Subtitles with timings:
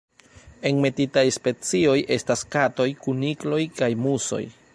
[0.69, 4.43] Enmetitaj specioj estas katoj, kunikloj kaj musoj.